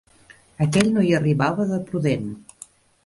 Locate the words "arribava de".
1.19-1.81